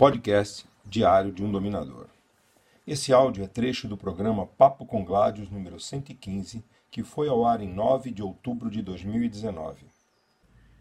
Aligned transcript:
podcast 0.00 0.64
diário 0.86 1.30
de 1.30 1.44
um 1.44 1.52
dominador. 1.52 2.06
Esse 2.86 3.12
áudio 3.12 3.44
é 3.44 3.46
trecho 3.46 3.86
do 3.86 3.98
programa 3.98 4.46
Papo 4.46 4.86
com 4.86 5.04
Gládios 5.04 5.50
número 5.50 5.78
115, 5.78 6.64
que 6.90 7.02
foi 7.02 7.28
ao 7.28 7.44
ar 7.44 7.60
em 7.60 7.70
9 7.70 8.10
de 8.10 8.22
outubro 8.22 8.70
de 8.70 8.80
2019. 8.80 9.84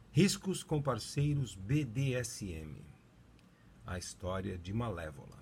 Riscos 0.10 0.64
com 0.64 0.82
parceiros 0.82 1.54
BDSM. 1.54 2.78
A 3.86 3.98
história 3.98 4.58
de 4.58 4.72
Malévola. 4.72 5.38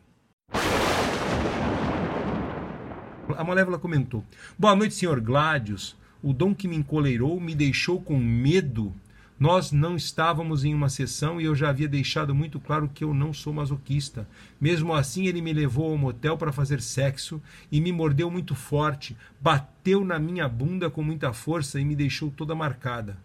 A 3.38 3.44
Malévola 3.44 3.78
comentou: 3.78 4.24
Boa 4.58 4.76
noite, 4.76 4.96
senhor 4.96 5.22
Gládios. 5.22 5.96
O 6.24 6.34
dom 6.34 6.56
que 6.56 6.68
me 6.68 6.76
encoleirou 6.76 7.40
me 7.40 7.54
deixou 7.54 8.02
com 8.02 8.18
medo 8.18 8.92
nós 9.40 9.72
não 9.72 9.96
estávamos 9.96 10.64
em 10.66 10.74
uma 10.74 10.90
sessão 10.90 11.40
e 11.40 11.46
eu 11.46 11.56
já 11.56 11.70
havia 11.70 11.88
deixado 11.88 12.34
muito 12.34 12.60
claro 12.60 12.90
que 12.92 13.04
eu 13.04 13.14
não 13.14 13.32
sou 13.32 13.54
masoquista. 13.54 14.28
Mesmo 14.60 14.94
assim, 14.94 15.28
ele 15.28 15.42
me 15.42 15.54
levou 15.54 15.92
ao 15.92 15.98
motel 15.98 16.38
para 16.38 16.52
fazer 16.52 16.82
sexo 16.82 17.42
e 17.72 17.80
me 17.80 17.92
mordeu 17.92 18.32
muito 18.32 18.56
forte, 18.56 19.16
bateu 19.40 20.04
na 20.04 20.18
minha 20.18 20.50
bunda 20.50 20.90
com 20.90 21.04
muita 21.04 21.34
força 21.34 21.80
e 21.80 21.86
me 21.86 21.96
deixou 21.96 22.32
toda 22.32 22.56
marcada. 22.56 23.18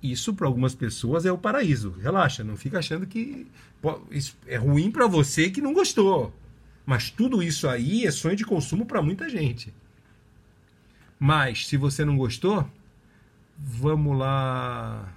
Isso 0.00 0.32
para 0.32 0.46
algumas 0.46 0.74
pessoas 0.74 1.26
é 1.26 1.32
o 1.32 1.38
paraíso. 1.38 1.96
Relaxa, 2.00 2.44
não 2.44 2.56
fica 2.56 2.78
achando 2.78 3.06
que 3.06 3.46
é 4.46 4.56
ruim 4.56 4.90
para 4.90 5.08
você 5.08 5.50
que 5.50 5.60
não 5.60 5.74
gostou. 5.74 6.32
Mas 6.86 7.10
tudo 7.10 7.42
isso 7.42 7.68
aí 7.68 8.06
é 8.06 8.10
sonho 8.10 8.36
de 8.36 8.44
consumo 8.44 8.86
para 8.86 9.02
muita 9.02 9.28
gente. 9.28 9.74
Mas 11.18 11.66
se 11.66 11.76
você 11.76 12.04
não 12.04 12.16
gostou, 12.16 12.66
vamos 13.58 14.16
lá 14.16 15.12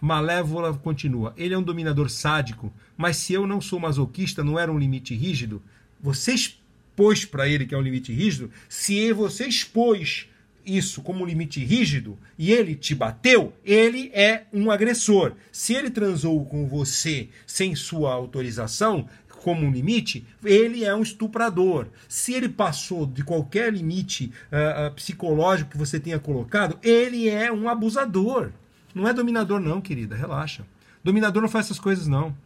Malévola 0.00 0.72
continua. 0.74 1.34
Ele 1.36 1.54
é 1.54 1.58
um 1.58 1.62
dominador 1.62 2.08
sádico, 2.08 2.72
mas 2.96 3.16
se 3.16 3.32
eu 3.32 3.46
não 3.46 3.60
sou 3.60 3.80
masoquista, 3.80 4.44
não 4.44 4.58
era 4.58 4.72
um 4.72 4.78
limite 4.78 5.14
rígido? 5.14 5.62
Você 6.00 6.32
expôs 6.32 7.24
para 7.24 7.48
ele 7.48 7.66
que 7.66 7.74
é 7.74 7.78
um 7.78 7.82
limite 7.82 8.12
rígido? 8.12 8.50
Se 8.68 9.12
você 9.12 9.46
expôs 9.46 10.26
isso 10.64 11.02
como 11.02 11.24
um 11.24 11.26
limite 11.26 11.64
rígido 11.64 12.18
e 12.38 12.52
ele 12.52 12.74
te 12.74 12.94
bateu, 12.94 13.52
ele 13.64 14.10
é 14.12 14.44
um 14.52 14.70
agressor. 14.70 15.32
Se 15.50 15.74
ele 15.74 15.90
transou 15.90 16.44
com 16.44 16.66
você 16.66 17.28
sem 17.46 17.74
sua 17.74 18.12
autorização, 18.12 19.08
como 19.42 19.64
um 19.64 19.70
limite, 19.70 20.26
ele 20.44 20.84
é 20.84 20.94
um 20.94 21.02
estuprador. 21.02 21.86
Se 22.08 22.34
ele 22.34 22.48
passou 22.48 23.06
de 23.06 23.22
qualquer 23.22 23.72
limite 23.72 24.32
uh, 24.52 24.88
uh, 24.88 24.94
psicológico 24.94 25.70
que 25.70 25.78
você 25.78 25.98
tenha 25.98 26.18
colocado, 26.18 26.78
ele 26.82 27.28
é 27.28 27.50
um 27.50 27.68
abusador. 27.68 28.52
Não 28.94 29.06
é 29.06 29.12
dominador, 29.12 29.60
não, 29.60 29.80
querida. 29.80 30.16
Relaxa. 30.16 30.64
Dominador 31.02 31.42
não 31.42 31.48
faz 31.48 31.66
essas 31.66 31.78
coisas, 31.78 32.06
não. 32.06 32.36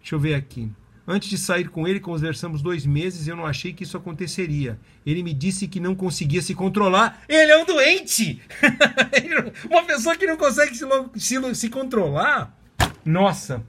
Deixa 0.00 0.14
eu 0.14 0.20
ver 0.20 0.34
aqui. 0.34 0.70
Antes 1.06 1.28
de 1.28 1.36
sair 1.36 1.68
com 1.68 1.86
ele, 1.86 1.98
conversamos 1.98 2.62
dois 2.62 2.86
meses 2.86 3.26
e 3.26 3.30
eu 3.30 3.36
não 3.36 3.44
achei 3.44 3.72
que 3.72 3.82
isso 3.82 3.96
aconteceria. 3.96 4.78
Ele 5.04 5.22
me 5.22 5.34
disse 5.34 5.66
que 5.66 5.80
não 5.80 5.94
conseguia 5.94 6.40
se 6.40 6.54
controlar. 6.54 7.22
Ele 7.28 7.50
é 7.50 7.58
um 7.58 7.64
doente! 7.64 8.40
Uma 9.68 9.84
pessoa 9.84 10.16
que 10.16 10.26
não 10.26 10.36
consegue 10.36 10.76
se, 10.76 10.84
se, 11.16 11.54
se 11.56 11.68
controlar. 11.68 12.56
Nossa! 13.04 13.64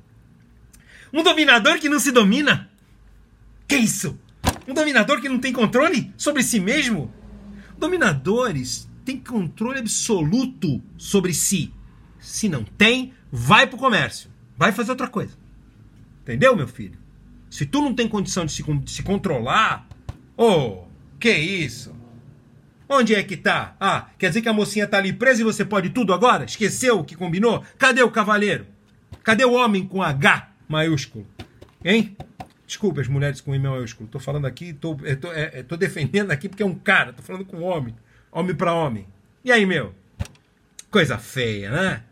Um 1.11 1.23
dominador 1.23 1.79
que 1.79 1.89
não 1.89 1.99
se 1.99 2.11
domina? 2.11 2.69
Que 3.67 3.77
isso? 3.77 4.17
Um 4.67 4.73
dominador 4.73 5.19
que 5.19 5.29
não 5.29 5.39
tem 5.39 5.51
controle 5.51 6.13
sobre 6.15 6.43
si 6.43 6.59
mesmo? 6.59 7.11
Dominadores 7.77 8.87
tem 9.03 9.17
controle 9.17 9.79
absoluto 9.79 10.81
sobre 10.97 11.33
si. 11.33 11.73
Se 12.19 12.47
não 12.47 12.63
tem, 12.63 13.13
vai 13.31 13.67
pro 13.67 13.77
comércio. 13.77 14.29
Vai 14.57 14.71
fazer 14.71 14.91
outra 14.91 15.07
coisa. 15.07 15.33
Entendeu, 16.21 16.55
meu 16.55 16.67
filho? 16.67 16.97
Se 17.49 17.65
tu 17.65 17.81
não 17.81 17.93
tem 17.93 18.07
condição 18.07 18.45
de 18.45 18.51
se, 18.51 18.63
de 18.63 18.91
se 18.91 19.03
controlar, 19.03 19.87
ô, 20.37 20.45
oh, 20.45 20.83
que 21.19 21.31
isso? 21.31 21.93
Onde 22.87 23.13
é 23.13 23.23
que 23.23 23.37
tá? 23.37 23.75
Ah, 23.79 24.09
quer 24.17 24.29
dizer 24.29 24.41
que 24.41 24.49
a 24.49 24.53
mocinha 24.53 24.87
tá 24.87 24.97
ali 24.97 25.11
presa 25.11 25.41
e 25.41 25.43
você 25.43 25.65
pode 25.65 25.89
tudo 25.89 26.13
agora? 26.13 26.45
Esqueceu 26.45 26.99
o 26.99 27.03
que 27.03 27.15
combinou? 27.15 27.63
Cadê 27.77 28.01
o 28.03 28.11
cavaleiro? 28.11 28.65
Cadê 29.23 29.43
o 29.45 29.53
homem 29.53 29.85
com 29.85 30.01
H 30.01 30.49
maiúsculo? 30.67 31.27
Hein? 31.83 32.15
Desculpa 32.65 33.01
as 33.01 33.07
mulheres 33.07 33.41
com 33.41 33.53
I 33.53 33.59
maiúsculo. 33.59 34.09
Tô 34.09 34.19
falando 34.19 34.45
aqui, 34.45 34.73
tô, 34.73 34.95
tô, 35.19 35.31
é, 35.31 35.63
tô 35.63 35.75
defendendo 35.75 36.31
aqui 36.31 36.47
porque 36.47 36.63
é 36.63 36.65
um 36.65 36.75
cara, 36.75 37.13
tô 37.13 37.21
falando 37.21 37.45
com 37.45 37.57
um 37.57 37.63
homem 37.63 37.93
homem 38.33 38.55
para 38.55 38.73
homem. 38.73 39.07
E 39.43 39.51
aí, 39.51 39.65
meu? 39.65 39.93
Coisa 40.89 41.17
feia, 41.17 41.71
né? 41.71 42.03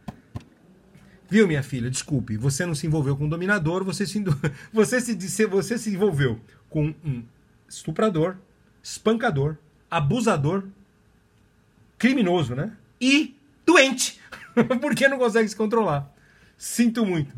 Viu, 1.29 1.47
minha 1.47 1.63
filha? 1.63 1.89
Desculpe, 1.89 2.37
você 2.37 2.65
não 2.65 2.75
se 2.75 2.85
envolveu 2.85 3.15
com 3.15 3.25
um 3.25 3.29
dominador, 3.29 3.83
você 3.83 4.05
se, 4.05 4.23
você 4.71 5.01
se, 5.01 5.45
você 5.45 5.77
se 5.77 5.89
envolveu 5.89 6.39
com 6.69 6.93
um 7.03 7.23
estuprador, 7.67 8.35
espancador, 8.83 9.57
abusador, 9.89 10.65
criminoso, 11.97 12.55
né? 12.55 12.75
E 12.99 13.35
doente, 13.65 14.19
porque 14.81 15.07
não 15.07 15.17
consegue 15.17 15.47
se 15.47 15.55
controlar. 15.55 16.13
Sinto 16.57 17.05
muito. 17.05 17.33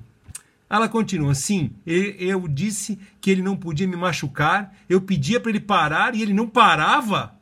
Ela 0.70 0.90
continua: 0.90 1.36
sim, 1.36 1.72
eu 1.86 2.48
disse 2.48 2.98
que 3.22 3.30
ele 3.30 3.44
não 3.44 3.56
podia 3.56 3.88
me 3.88 3.96
machucar, 3.96 4.76
eu 4.90 5.00
pedia 5.02 5.40
para 5.40 5.52
ele 5.52 5.60
parar 5.60 6.16
e 6.16 6.22
ele 6.22 6.34
não 6.34 6.50
parava 6.50 7.38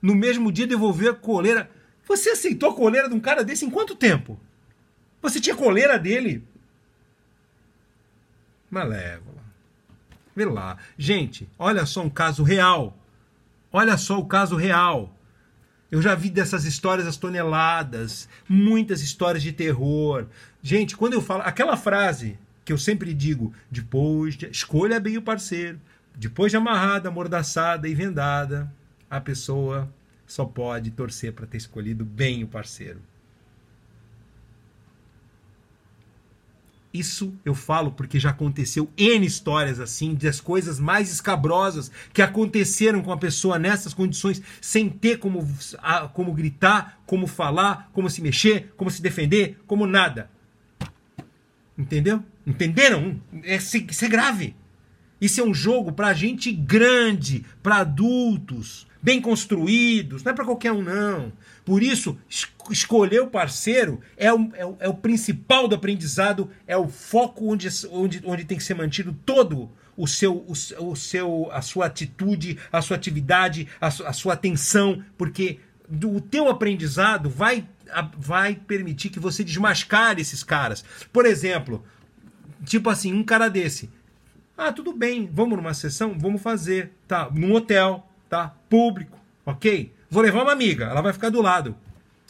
no 0.00 0.14
mesmo 0.14 0.50
dia 0.50 0.66
devolver 0.66 1.10
a 1.10 1.14
coleira. 1.14 1.70
Você 2.06 2.30
aceitou 2.30 2.70
a 2.70 2.74
coleira 2.74 3.08
de 3.08 3.14
um 3.14 3.20
cara 3.20 3.44
desse 3.44 3.64
em 3.64 3.70
quanto 3.70 3.94
tempo? 3.94 4.38
Você 5.22 5.40
tinha 5.40 5.54
coleira 5.54 5.98
dele? 5.98 6.44
Malévola. 8.70 9.42
Vê 10.34 10.44
lá. 10.44 10.78
Gente, 10.96 11.48
olha 11.58 11.84
só 11.84 12.02
um 12.02 12.10
caso 12.10 12.42
real. 12.42 12.96
Olha 13.72 13.96
só 13.96 14.18
o 14.18 14.26
caso 14.26 14.56
real. 14.56 15.14
Eu 15.90 16.00
já 16.00 16.14
vi 16.14 16.30
dessas 16.30 16.64
histórias 16.64 17.06
as 17.06 17.16
toneladas, 17.16 18.28
muitas 18.48 19.02
histórias 19.02 19.42
de 19.42 19.52
terror. 19.52 20.26
Gente, 20.62 20.96
quando 20.96 21.14
eu 21.14 21.20
falo 21.20 21.42
aquela 21.42 21.76
frase 21.76 22.38
que 22.64 22.72
eu 22.72 22.78
sempre 22.78 23.12
digo, 23.12 23.52
depois 23.68 24.36
de, 24.36 24.46
escolha 24.46 25.00
bem 25.00 25.16
o 25.16 25.22
parceiro, 25.22 25.80
depois 26.14 26.52
de 26.52 26.56
amarrada, 26.56 27.08
amordaçada 27.08 27.88
e 27.88 27.94
vendada, 27.94 28.72
a 29.10 29.20
pessoa 29.20 29.92
só 30.24 30.44
pode 30.44 30.92
torcer 30.92 31.32
para 31.32 31.46
ter 31.46 31.56
escolhido 31.56 32.04
bem 32.04 32.44
o 32.44 32.46
parceiro. 32.46 33.00
Isso 36.92 37.32
eu 37.44 37.54
falo 37.54 37.92
porque 37.92 38.18
já 38.18 38.30
aconteceu 38.30 38.90
N 38.96 39.24
histórias 39.24 39.78
assim, 39.78 40.14
das 40.14 40.40
coisas 40.40 40.80
mais 40.80 41.12
escabrosas 41.12 41.90
que 42.12 42.22
aconteceram 42.22 43.00
com 43.02 43.12
a 43.12 43.16
pessoa 43.16 43.58
nessas 43.58 43.94
condições, 43.94 44.42
sem 44.60 44.88
ter 44.88 45.18
como, 45.18 45.46
como 46.12 46.32
gritar, 46.32 47.00
como 47.06 47.26
falar, 47.28 47.90
como 47.92 48.10
se 48.10 48.20
mexer, 48.20 48.72
como 48.76 48.90
se 48.90 49.02
defender, 49.02 49.60
como 49.68 49.86
nada. 49.86 50.30
Entendeu? 51.78 52.24
Entenderam? 52.44 53.20
É, 53.44 53.56
isso 53.56 54.04
é 54.04 54.08
grave. 54.08 54.56
Isso 55.20 55.40
é 55.40 55.44
um 55.44 55.54
jogo 55.54 55.92
para 55.92 56.12
gente 56.12 56.50
grande, 56.50 57.44
para 57.62 57.76
adultos 57.78 58.89
bem 59.02 59.20
construídos, 59.20 60.22
não 60.22 60.32
é 60.32 60.34
para 60.34 60.44
qualquer 60.44 60.72
um, 60.72 60.82
não. 60.82 61.32
Por 61.64 61.82
isso, 61.82 62.18
es 62.28 62.46
escolher 62.70 63.20
o 63.22 63.26
parceiro 63.26 64.00
é 64.16 64.32
o, 64.32 64.50
é, 64.54 64.64
o, 64.64 64.76
é 64.80 64.88
o, 64.88 64.94
principal 64.94 65.66
do 65.66 65.74
aprendizado, 65.74 66.50
é 66.66 66.76
o 66.76 66.88
foco 66.88 67.50
onde, 67.52 67.68
onde, 67.90 68.22
onde 68.24 68.44
tem 68.44 68.56
que 68.56 68.64
ser 68.64 68.74
mantido 68.74 69.16
todo 69.24 69.70
o 69.96 70.06
seu, 70.06 70.34
o, 70.36 70.52
o 70.90 70.96
seu, 70.96 71.48
a 71.52 71.60
sua 71.62 71.86
atitude, 71.86 72.58
a 72.72 72.80
sua 72.80 72.96
atividade, 72.96 73.66
a, 73.80 73.88
a 73.88 74.12
sua 74.12 74.34
atenção, 74.34 75.02
porque 75.18 75.58
do, 75.88 76.16
o 76.16 76.20
teu 76.20 76.48
aprendizado 76.48 77.28
vai, 77.28 77.66
a, 77.90 78.02
vai 78.16 78.54
permitir 78.54 79.10
que 79.10 79.18
você 79.18 79.42
desmascare 79.42 80.20
esses 80.20 80.44
caras. 80.44 80.84
Por 81.12 81.26
exemplo, 81.26 81.84
tipo 82.64 82.88
assim, 82.88 83.12
um 83.12 83.24
cara 83.24 83.48
desse. 83.48 83.90
Ah, 84.56 84.72
tudo 84.72 84.92
bem, 84.92 85.28
vamos 85.32 85.56
numa 85.56 85.74
sessão? 85.74 86.16
Vamos 86.18 86.42
fazer. 86.42 86.92
Tá, 87.08 87.30
num 87.32 87.54
hotel 87.54 88.09
tá? 88.30 88.54
Público, 88.70 89.18
ok? 89.44 89.92
Vou 90.08 90.22
levar 90.22 90.42
uma 90.42 90.52
amiga, 90.52 90.86
ela 90.86 91.02
vai 91.02 91.12
ficar 91.12 91.28
do 91.28 91.42
lado 91.42 91.76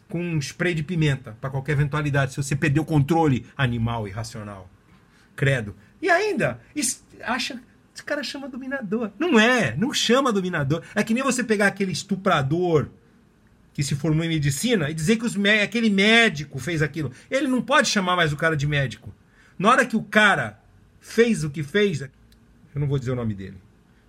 com 0.08 0.20
um 0.20 0.38
spray 0.38 0.75
de 0.75 0.82
pimenta 0.82 1.37
para 1.41 1.50
qualquer 1.50 1.73
eventualidade, 1.73 2.32
se 2.32 2.43
você 2.43 2.56
perder 2.56 2.81
o 2.81 2.85
controle 2.85 3.47
animal 3.56 4.08
irracional. 4.08 4.69
Credo. 5.37 5.76
E 6.02 6.11
ainda, 6.11 6.61
acha 7.23 7.61
esse 7.94 8.05
cara 8.05 8.23
chama 8.23 8.49
dominador. 8.49 9.11
Não 9.19 9.38
é, 9.38 9.76
não 9.76 9.93
chama 9.93 10.32
dominador. 10.32 10.82
É 10.94 11.05
que 11.05 11.12
nem 11.12 11.23
você 11.23 11.44
pegar 11.44 11.67
aquele 11.67 11.93
estuprador 11.93 12.88
que 13.75 13.82
se 13.82 13.94
formou 13.94 14.25
em 14.25 14.29
medicina 14.29 14.91
e 14.91 14.94
dizer 14.94 15.17
que 15.17 15.26
aquele 15.62 15.91
médico 15.91 16.58
fez 16.58 16.82
aquilo. 16.82 17.12
Ele 17.31 17.47
não 17.47 17.61
pode 17.61 17.88
chamar 17.88 18.17
mais 18.17 18.32
o 18.32 18.37
cara 18.37 18.56
de 18.56 18.67
médico. 18.67 19.14
Na 19.58 19.70
hora 19.70 19.87
que 19.87 19.97
o 19.97 20.02
cara 20.02 20.58
fez 20.99 21.44
o 21.44 21.50
que 21.50 21.62
fez, 21.62 22.00
eu 22.00 22.11
não 22.75 22.87
vou 22.87 22.99
dizer 22.99 23.11
o 23.11 23.17
nome 23.17 23.35
dele. 23.35 23.58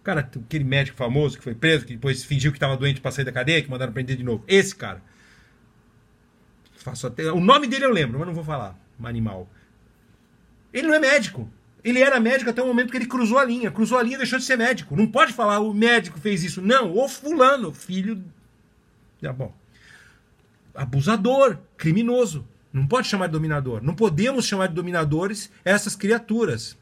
Cara, 0.04 0.22
aquele 0.22 0.64
médico 0.64 0.98
famoso 0.98 1.38
que 1.38 1.44
foi 1.44 1.54
preso, 1.54 1.86
que 1.86 1.94
depois 1.94 2.24
fingiu 2.24 2.52
que 2.52 2.58
estava 2.58 2.76
doente 2.76 3.00
para 3.00 3.12
sair 3.12 3.26
da 3.26 3.32
cadeia, 3.32 3.62
que 3.62 3.70
mandaram 3.70 3.94
prender 3.94 4.18
de 4.18 4.24
novo. 4.24 4.44
Esse 4.48 4.76
cara. 4.76 5.02
Faço 6.78 7.06
até... 7.06 7.32
O 7.32 7.40
nome 7.40 7.68
dele 7.68 7.86
eu 7.86 7.92
lembro, 7.92 8.18
mas 8.18 8.28
não 8.28 8.34
vou 8.34 8.44
falar. 8.44 8.76
Um 9.00 9.06
animal. 9.06 9.48
Ele 10.74 10.88
não 10.88 10.96
é 10.96 11.00
médico. 11.00 11.48
Ele 11.84 12.02
era 12.02 12.20
médico 12.20 12.50
até 12.50 12.62
o 12.62 12.68
momento 12.68 12.92
que 12.92 12.98
ele 12.98 13.06
cruzou 13.06 13.38
a 13.38 13.44
linha. 13.44 13.70
Cruzou 13.70 13.98
a 13.98 14.04
linha 14.04 14.16
e 14.16 14.18
deixou 14.18 14.40
de 14.40 14.46
ser 14.46 14.58
médico. 14.58 14.96
Não 14.96 15.08
pode 15.08 15.34
falar 15.34 15.60
o 15.60 15.74
médico 15.74 16.20
fez 16.20 16.44
isso. 16.44 16.62
Não, 16.62 16.96
o 16.96 17.08
fulano, 17.08 17.72
filho. 17.72 18.24
Ah, 19.24 19.34
bom. 19.34 19.54
Abusador, 20.74 21.60
criminoso. 21.78 22.48
Não 22.74 22.88
pode 22.88 23.08
chamar 23.08 23.28
de 23.28 23.34
dominador. 23.34 23.84
Não 23.84 23.94
podemos 23.94 24.46
chamar 24.46 24.68
de 24.68 24.74
dominadores 24.74 25.52
essas 25.64 25.96
criaturas. 25.96 26.78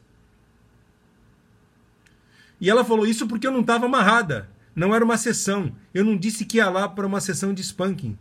E 2.60 2.68
ela 2.68 2.84
falou 2.84 3.06
isso 3.06 3.26
porque 3.26 3.46
eu 3.46 3.52
não 3.52 3.60
estava 3.60 3.86
amarrada. 3.86 4.48
Não 4.74 4.94
era 4.94 5.04
uma 5.04 5.16
sessão. 5.16 5.74
Eu 5.94 6.04
não 6.04 6.16
disse 6.16 6.44
que 6.44 6.58
ia 6.58 6.68
lá 6.68 6.88
para 6.88 7.06
uma 7.06 7.20
sessão 7.20 7.54
de 7.54 7.62
spanking. 7.62 8.18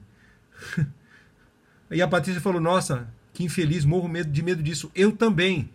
e 1.92 2.02
a 2.02 2.08
Patrícia 2.08 2.42
falou: 2.42 2.62
Nossa, 2.62 3.08
que 3.34 3.44
infeliz, 3.44 3.86
morro 3.86 4.10
de 4.24 4.42
medo 4.42 4.64
disso. 4.64 4.92
Eu 4.96 5.12
também. 5.12 5.70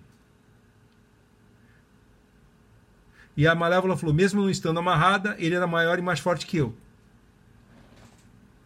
E 3.37 3.47
a 3.47 3.55
Malévola 3.55 3.97
falou: 3.97 4.15
mesmo 4.15 4.43
não 4.43 4.51
estando 4.51 4.79
amarrada, 4.79 5.35
ele 5.39 5.55
era 5.55 5.67
maior 5.67 5.99
e 5.99 6.03
mais 6.03 6.21
forte 6.21 6.47
que 6.47 6.57
eu. 6.57 6.75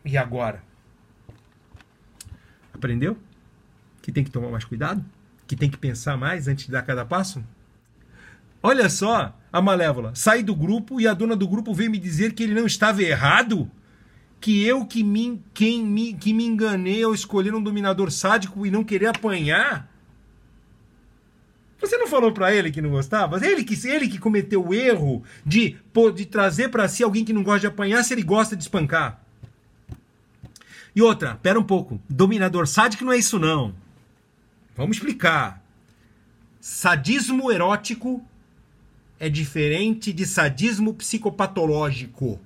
E 0.05 0.17
agora? 0.17 0.62
Aprendeu? 2.73 3.19
Que 4.03 4.12
tem 4.12 4.25
que 4.25 4.31
tomar 4.31 4.50
mais 4.50 4.65
cuidado? 4.65 5.05
Que 5.47 5.56
tem 5.56 5.71
que 5.71 5.79
pensar 5.79 6.17
mais 6.17 6.49
antes 6.49 6.67
de 6.67 6.73
dar 6.73 6.83
cada 6.83 7.05
passo? 7.05 7.45
Olha 8.62 8.89
só, 8.89 9.38
a 9.53 9.62
Malévola, 9.62 10.12
saí 10.15 10.43
do 10.43 10.55
grupo 10.55 11.00
e 11.00 11.06
a 11.06 11.15
dona 11.15 11.35
do 11.35 11.49
grupo 11.49 11.73
veio 11.73 11.91
me 11.91 11.99
dizer 11.99 12.33
que 12.35 12.43
ele 12.43 12.55
não 12.55 12.67
estava 12.67 13.03
errado? 13.03 13.71
Que 14.41 14.65
eu 14.65 14.85
que 14.85 15.03
me, 15.03 15.43
quem 15.53 15.85
me, 15.85 16.12
que 16.12 16.33
me 16.33 16.45
enganei 16.45 17.03
ao 17.03 17.15
escolher 17.15 17.55
um 17.55 17.62
dominador 17.62 18.11
sádico 18.11 18.67
e 18.67 18.71
não 18.71 18.85
querer 18.85 19.06
apanhar? 19.06 19.91
Você 21.81 21.97
não 21.97 22.09
falou 22.09 22.33
para 22.33 22.53
ele 22.53 22.71
que 22.71 22.83
não 22.83 22.91
gostava? 22.91 23.45
Ele 23.45 23.62
que, 23.62 23.87
ele 23.87 24.09
que 24.09 24.19
cometeu 24.19 24.67
o 24.67 24.75
erro 24.75 25.23
de, 25.47 25.77
de 26.15 26.27
trazer 26.27 26.69
para 26.69 26.89
si 26.89 27.03
alguém 27.03 27.25
que 27.25 27.33
não 27.33 27.43
gosta 27.43 27.61
de 27.61 27.67
apanhar 27.69 28.03
se 28.03 28.12
ele 28.15 28.23
gosta 28.23 28.56
de 28.56 28.62
espancar. 28.62 29.23
E 30.95 31.00
outra, 31.00 31.37
pera 31.37 31.59
um 31.59 31.62
pouco. 31.62 32.00
Dominador 32.09 32.67
sádico 32.67 33.05
não 33.05 33.12
é 33.12 33.19
isso 33.19 33.39
não. 33.39 33.75
Vamos 34.75 34.97
explicar. 34.97 35.62
Sadismo 36.61 37.53
erótico 37.53 38.25
é 39.19 39.29
diferente 39.29 40.12
de 40.12 40.26
sadismo 40.26 40.94
psicopatológico. 40.94 42.41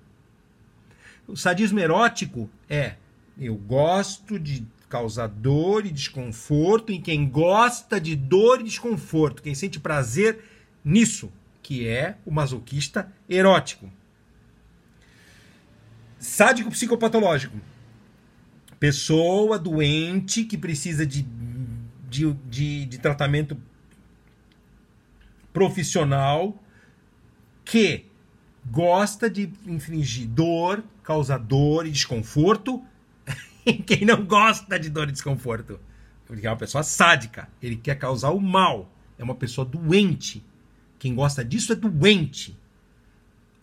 O 1.26 1.36
sadismo 1.36 1.78
erótico 1.78 2.48
é 2.69 2.94
eu 3.38 3.54
gosto 3.54 4.38
de 4.38 4.66
causar 4.88 5.26
dor 5.26 5.86
e 5.86 5.90
desconforto 5.90 6.92
em 6.92 7.00
quem 7.00 7.28
gosta 7.28 8.00
de 8.00 8.14
dor 8.14 8.60
e 8.60 8.64
desconforto, 8.64 9.42
quem 9.42 9.54
sente 9.54 9.80
prazer 9.80 10.44
nisso, 10.84 11.32
que 11.62 11.86
é 11.86 12.16
o 12.26 12.30
masoquista 12.30 13.10
erótico. 13.28 13.90
Sádico 16.18 16.70
psicopatológico. 16.70 17.56
Pessoa 18.78 19.58
doente 19.58 20.44
que 20.44 20.58
precisa 20.58 21.06
de, 21.06 21.26
de, 22.08 22.32
de, 22.32 22.86
de 22.86 22.98
tratamento 22.98 23.56
profissional 25.52 26.62
que 27.64 28.06
gosta 28.70 29.28
de 29.28 29.50
infligir 29.66 30.26
dor, 30.26 30.82
causar 31.02 31.38
dor 31.38 31.87
e 31.87 31.90
desconforto 31.90 32.82
quem 33.87 34.04
não 34.04 34.25
gosta 34.25 34.78
de 34.78 34.90
dor 34.90 35.08
e 35.08 35.12
desconforto. 35.12 35.78
Porque 36.26 36.46
é 36.46 36.50
uma 36.50 36.56
pessoa 36.56 36.82
sádica. 36.82 37.49
Ele 37.62 37.76
quer 37.76 37.96
causar 37.96 38.31
o 38.31 38.40
mal. 38.40 38.90
É 39.19 39.25
uma 39.25 39.34
pessoa 39.34 39.64
doente. 39.64 40.44
Quem 40.99 41.14
gosta 41.14 41.44
disso 41.44 41.72
é 41.72 41.76
doente. 41.76 42.58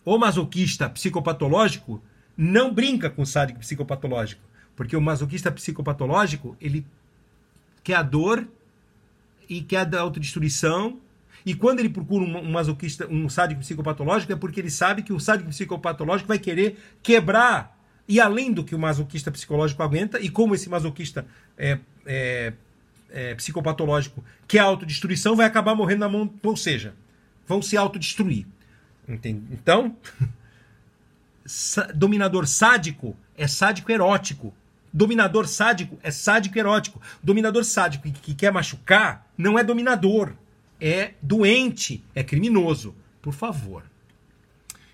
O 0.04 0.18
masoquista 0.18 0.88
psicopatológico 0.88 2.02
não 2.36 2.72
brinca 2.72 3.10
com 3.10 3.22
o 3.22 3.26
sádico 3.26 3.60
psicopatológico. 3.60 4.42
Porque 4.74 4.96
o 4.96 5.00
masoquista 5.00 5.50
psicopatológico, 5.50 6.56
ele 6.60 6.86
quer 7.82 7.96
a 7.96 8.02
dor 8.02 8.48
e 9.48 9.60
quer 9.60 9.94
a 9.94 10.00
autodestruição. 10.00 10.98
E 11.44 11.54
quando 11.54 11.80
ele 11.80 11.88
procura 11.88 12.24
um 12.24 12.50
masoquista, 12.50 13.06
um 13.08 13.28
sádico 13.28 13.60
psicopatológico, 13.60 14.32
é 14.32 14.36
porque 14.36 14.60
ele 14.60 14.70
sabe 14.70 15.02
que 15.02 15.12
o 15.12 15.20
sádico 15.20 15.50
psicopatológico 15.50 16.28
vai 16.28 16.38
querer 16.38 16.78
quebrar 17.02 17.80
e 18.10 18.20
além 18.20 18.52
do 18.52 18.64
que 18.64 18.74
o 18.74 18.78
masoquista 18.78 19.30
psicológico 19.30 19.84
aguenta, 19.84 20.18
e 20.18 20.28
como 20.28 20.52
esse 20.52 20.68
masoquista 20.68 21.24
é, 21.56 21.78
é, 22.04 22.52
é 23.08 23.34
psicopatológico 23.36 24.24
que 24.48 24.58
é 24.58 24.60
autodestruição, 24.60 25.36
vai 25.36 25.46
acabar 25.46 25.76
morrendo 25.76 26.00
na 26.00 26.08
mão, 26.08 26.28
ou 26.42 26.56
seja, 26.56 26.92
vão 27.46 27.62
se 27.62 27.76
autodestruir. 27.76 28.46
Entende? 29.08 29.44
Então, 29.52 29.96
dominador 31.94 32.48
sádico 32.48 33.16
é 33.36 33.46
sádico 33.46 33.92
erótico. 33.92 34.52
Dominador 34.92 35.46
sádico 35.46 35.96
é 36.02 36.10
sádico 36.10 36.58
erótico. 36.58 37.00
Dominador 37.22 37.64
sádico 37.64 38.10
que 38.10 38.34
quer 38.34 38.52
machucar 38.52 39.24
não 39.38 39.56
é 39.56 39.62
dominador, 39.62 40.32
é 40.80 41.14
doente, 41.20 42.02
é 42.14 42.22
criminoso. 42.22 42.94
Por 43.20 43.34
favor. 43.34 43.84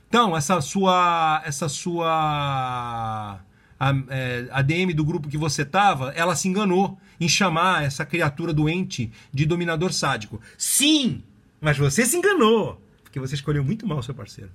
Então, 0.09 0.37
essa 0.37 0.61
sua. 0.61 1.43
Essa 1.45 1.69
sua. 1.69 3.41
A, 3.79 3.93
é, 4.09 4.49
a 4.51 4.63
DM 4.63 4.95
do 4.95 5.05
grupo 5.05 5.29
que 5.29 5.37
você 5.37 5.63
tava, 5.63 6.11
ela 6.13 6.35
se 6.35 6.49
enganou 6.49 6.99
em 7.21 7.29
chamar 7.29 7.85
essa 7.85 8.07
criatura 8.07 8.53
doente 8.53 9.13
de 9.33 9.45
dominador 9.45 9.93
sádico. 9.93 10.41
Sim! 10.57 11.23
Mas 11.61 11.77
você 11.77 12.07
se 12.07 12.17
enganou! 12.17 12.81
Porque 13.03 13.21
você 13.21 13.35
escolheu 13.35 13.63
muito 13.63 13.87
mal 13.87 14.03
seu 14.03 14.15
parceiro. 14.15 14.51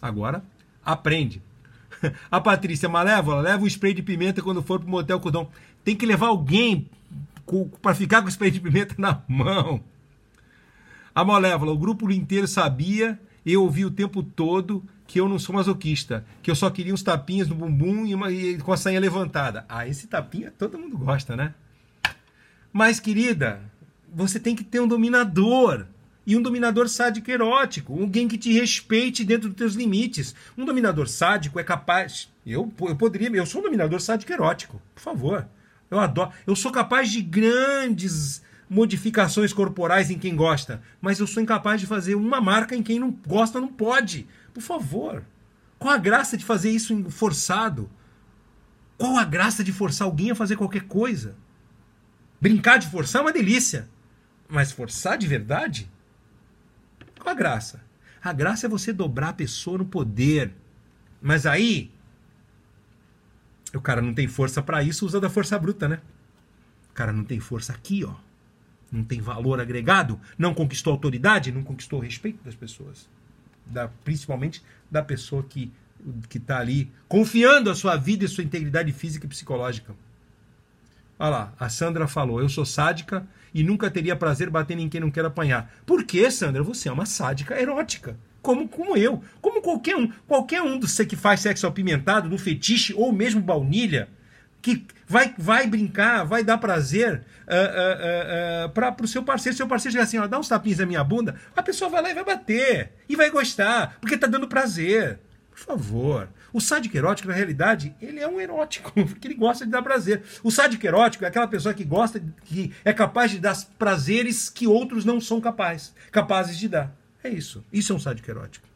Agora, 0.00 0.42
aprende. 0.82 1.42
A 2.30 2.40
Patrícia 2.40 2.88
Malévola 2.88 3.42
leva 3.42 3.62
o 3.62 3.66
spray 3.66 3.92
de 3.92 4.02
pimenta 4.02 4.42
quando 4.42 4.62
for 4.62 4.80
pro 4.80 4.88
motel 4.88 5.20
Cordão. 5.20 5.48
Tem 5.84 5.94
que 5.94 6.06
levar 6.06 6.28
alguém 6.28 6.88
para 7.82 7.94
ficar 7.94 8.22
com 8.22 8.28
o 8.28 8.30
spray 8.30 8.50
de 8.50 8.60
pimenta 8.60 8.94
na 8.98 9.22
mão. 9.28 9.82
A 11.16 11.24
Malévola, 11.24 11.72
o 11.72 11.78
grupo 11.78 12.12
inteiro 12.12 12.46
sabia 12.46 13.18
eu 13.46 13.62
ouvi 13.62 13.86
o 13.86 13.90
tempo 13.90 14.22
todo 14.22 14.84
que 15.06 15.18
eu 15.18 15.26
não 15.26 15.38
sou 15.38 15.54
masoquista, 15.54 16.26
que 16.42 16.50
eu 16.50 16.54
só 16.54 16.68
queria 16.68 16.92
uns 16.92 17.02
tapinhas 17.02 17.48
no 17.48 17.54
bumbum 17.54 18.04
e, 18.04 18.14
uma, 18.14 18.30
e 18.30 18.58
com 18.58 18.70
a 18.70 18.76
sainha 18.76 19.00
levantada. 19.00 19.64
Ah, 19.66 19.88
esse 19.88 20.08
tapinha 20.08 20.52
todo 20.58 20.78
mundo 20.78 20.98
gosta, 20.98 21.34
né? 21.34 21.54
Mas, 22.70 23.00
querida, 23.00 23.62
você 24.12 24.38
tem 24.38 24.54
que 24.54 24.62
ter 24.62 24.80
um 24.80 24.86
dominador. 24.88 25.86
E 26.26 26.36
um 26.36 26.42
dominador 26.42 26.88
sádico 26.88 27.30
erótico. 27.30 27.98
Alguém 27.98 28.28
que 28.28 28.36
te 28.36 28.52
respeite 28.52 29.24
dentro 29.24 29.48
dos 29.48 29.56
teus 29.56 29.74
limites. 29.74 30.34
Um 30.58 30.66
dominador 30.66 31.08
sádico 31.08 31.58
é 31.58 31.64
capaz. 31.64 32.28
Eu, 32.44 32.70
eu 32.80 32.96
poderia. 32.96 33.28
Eu 33.28 33.46
sou 33.46 33.60
um 33.60 33.64
dominador 33.64 34.00
sádico 34.00 34.32
erótico. 34.32 34.82
Por 34.92 35.00
favor. 35.00 35.46
Eu 35.88 36.00
adoro. 36.00 36.32
Eu 36.44 36.56
sou 36.56 36.72
capaz 36.72 37.10
de 37.10 37.22
grandes 37.22 38.42
modificações 38.68 39.52
corporais 39.52 40.10
em 40.10 40.18
quem 40.18 40.34
gosta, 40.34 40.82
mas 41.00 41.18
eu 41.18 41.26
sou 41.26 41.42
incapaz 41.42 41.80
de 41.80 41.86
fazer 41.86 42.14
uma 42.14 42.40
marca 42.40 42.74
em 42.74 42.82
quem 42.82 42.98
não 42.98 43.10
gosta, 43.10 43.60
não 43.60 43.68
pode. 43.68 44.26
Por 44.52 44.62
favor. 44.62 45.24
Qual 45.78 45.92
a 45.92 45.98
graça 45.98 46.36
de 46.36 46.44
fazer 46.44 46.70
isso 46.70 47.10
forçado? 47.10 47.88
Qual 48.98 49.16
a 49.16 49.24
graça 49.24 49.62
de 49.62 49.72
forçar 49.72 50.06
alguém 50.06 50.30
a 50.30 50.34
fazer 50.34 50.56
qualquer 50.56 50.82
coisa? 50.82 51.36
Brincar 52.40 52.78
de 52.78 52.88
forçar 52.88 53.20
é 53.20 53.24
uma 53.24 53.32
delícia, 53.32 53.88
mas 54.48 54.72
forçar 54.72 55.16
de 55.16 55.26
verdade? 55.26 55.90
Qual 57.20 57.32
a 57.32 57.38
graça? 57.38 57.84
A 58.22 58.32
graça 58.32 58.66
é 58.66 58.68
você 58.68 58.92
dobrar 58.92 59.28
a 59.28 59.34
pessoa 59.34 59.78
no 59.78 59.84
poder. 59.84 60.52
Mas 61.20 61.46
aí, 61.46 61.92
o 63.74 63.80
cara 63.80 64.02
não 64.02 64.14
tem 64.14 64.26
força 64.26 64.62
para 64.62 64.82
isso, 64.82 65.06
usa 65.06 65.20
da 65.20 65.30
força 65.30 65.58
bruta, 65.58 65.86
né? 65.86 66.00
O 66.90 66.94
cara 66.94 67.12
não 67.12 67.22
tem 67.22 67.38
força 67.38 67.72
aqui, 67.72 68.04
ó 68.04 68.25
não 68.90 69.04
tem 69.04 69.20
valor 69.20 69.60
agregado, 69.60 70.20
não 70.38 70.54
conquistou 70.54 70.92
autoridade, 70.92 71.52
não 71.52 71.62
conquistou 71.62 71.98
o 71.98 72.02
respeito 72.02 72.42
das 72.44 72.54
pessoas. 72.54 73.08
Da, 73.66 73.88
principalmente 74.04 74.62
da 74.90 75.02
pessoa 75.02 75.42
que 75.42 75.72
que 76.28 76.38
está 76.38 76.58
ali 76.58 76.90
confiando 77.08 77.70
a 77.70 77.74
sua 77.74 77.96
vida 77.96 78.24
e 78.24 78.28
sua 78.28 78.44
integridade 78.44 78.92
física 78.92 79.26
e 79.26 79.28
psicológica. 79.28 79.94
Olha 81.18 81.30
lá, 81.30 81.54
a 81.58 81.68
Sandra 81.68 82.06
falou: 82.06 82.40
Eu 82.40 82.48
sou 82.48 82.64
sádica 82.64 83.26
e 83.52 83.62
nunca 83.62 83.90
teria 83.90 84.14
prazer 84.14 84.50
batendo 84.50 84.82
em 84.82 84.88
quem 84.88 85.00
não 85.00 85.10
quer 85.10 85.24
apanhar. 85.24 85.74
Por 85.84 86.04
que, 86.04 86.30
Sandra? 86.30 86.62
Você 86.62 86.88
é 86.88 86.92
uma 86.92 87.06
sádica 87.06 87.60
erótica. 87.60 88.16
Como, 88.42 88.68
como 88.68 88.96
eu. 88.96 89.22
Como 89.40 89.62
qualquer 89.62 89.96
um. 89.96 90.08
Qualquer 90.26 90.62
um 90.62 90.78
do 90.78 90.86
que 90.86 91.16
faz 91.16 91.40
sexo 91.40 91.66
apimentado, 91.66 92.28
do 92.28 92.38
fetiche 92.38 92.94
ou 92.94 93.12
mesmo 93.12 93.40
baunilha 93.40 94.08
que 94.66 94.84
vai, 95.06 95.32
vai 95.38 95.64
brincar, 95.68 96.24
vai 96.24 96.42
dar 96.42 96.58
prazer 96.58 97.22
uh, 97.46 98.66
uh, 98.66 98.66
uh, 98.66 98.70
para 98.70 99.04
o 99.04 99.06
seu 99.06 99.22
parceiro. 99.22 99.56
Seu 99.56 99.68
parceiro 99.68 99.92
chega 99.92 100.02
assim, 100.02 100.18
ó, 100.18 100.26
dá 100.26 100.40
uns 100.40 100.48
tapinhos 100.48 100.80
na 100.80 100.86
minha 100.86 101.04
bunda, 101.04 101.36
a 101.54 101.62
pessoa 101.62 101.88
vai 101.88 102.02
lá 102.02 102.10
e 102.10 102.14
vai 102.14 102.24
bater. 102.24 102.90
E 103.08 103.14
vai 103.14 103.30
gostar, 103.30 103.96
porque 104.00 104.16
está 104.16 104.26
dando 104.26 104.48
prazer. 104.48 105.20
Por 105.52 105.60
favor. 105.60 106.28
O 106.52 106.60
sádico 106.60 106.96
erótico, 106.96 107.28
na 107.28 107.34
realidade, 107.34 107.94
ele 108.02 108.18
é 108.18 108.26
um 108.26 108.40
erótico, 108.40 108.90
porque 109.06 109.28
ele 109.28 109.34
gosta 109.34 109.64
de 109.64 109.70
dar 109.70 109.82
prazer. 109.82 110.24
O 110.42 110.50
sádico 110.50 110.84
erótico 110.84 111.24
é 111.24 111.28
aquela 111.28 111.46
pessoa 111.46 111.72
que 111.72 111.84
gosta, 111.84 112.20
que 112.44 112.72
é 112.84 112.92
capaz 112.92 113.30
de 113.30 113.38
dar 113.38 113.56
prazeres 113.78 114.50
que 114.50 114.66
outros 114.66 115.04
não 115.04 115.20
são 115.20 115.40
capazes, 115.40 115.94
capazes 116.10 116.58
de 116.58 116.68
dar. 116.68 116.92
É 117.22 117.28
isso. 117.28 117.64
Isso 117.72 117.92
é 117.92 117.96
um 117.96 118.00
sádico 118.00 118.28
erótico. 118.28 118.66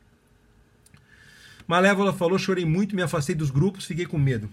Malévola 1.66 2.12
falou: 2.12 2.38
chorei 2.38 2.64
muito, 2.64 2.94
me 2.94 3.02
afastei 3.02 3.34
dos 3.34 3.50
grupos, 3.50 3.84
fiquei 3.84 4.06
com 4.06 4.18
medo. 4.18 4.48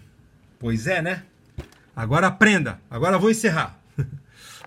Pois 0.58 0.86
é, 0.86 1.00
né? 1.00 1.22
Agora 1.94 2.26
aprenda. 2.26 2.80
Agora 2.90 3.18
vou 3.18 3.30
encerrar. 3.30 3.78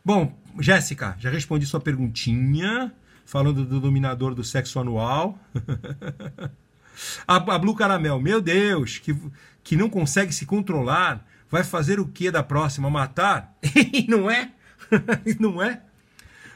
Bom, 0.03 0.37
Jéssica, 0.59 1.15
já 1.19 1.29
respondi 1.29 1.65
sua 1.65 1.79
perguntinha, 1.79 2.93
falando 3.25 3.65
do 3.65 3.79
dominador 3.79 4.33
do 4.33 4.43
sexo 4.43 4.79
anual. 4.79 5.37
a, 7.27 7.35
a 7.35 7.59
Blue 7.59 7.75
Caramel, 7.75 8.19
meu 8.19 8.41
Deus, 8.41 8.99
que, 8.99 9.15
que 9.63 9.75
não 9.75 9.89
consegue 9.89 10.33
se 10.33 10.45
controlar, 10.45 11.25
vai 11.49 11.63
fazer 11.63 11.99
o 11.99 12.07
que 12.07 12.31
da 12.31 12.43
próxima? 12.43 12.89
Matar? 12.89 13.53
não 14.07 14.29
é? 14.29 14.51
não 15.39 15.61
é? 15.61 15.81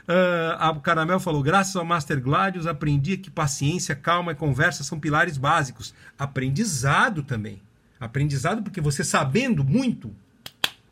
Uh, 0.08 0.54
a 0.60 0.80
Caramel 0.80 1.20
falou: 1.20 1.42
graças 1.42 1.75
ao 1.75 1.84
Master 1.84 2.22
Gladius, 2.22 2.68
aprendi 2.68 3.18
que 3.18 3.32
paciência, 3.32 3.96
calma 3.96 4.32
e 4.32 4.36
conversa 4.36 4.84
são 4.84 5.00
pilares 5.00 5.38
básicos. 5.38 5.94
Aprendizado 6.18 7.24
também. 7.24 7.62
Aprendizado 8.05 8.62
porque 8.62 8.79
você 8.79 9.03
sabendo 9.03 9.63
muito, 9.63 10.15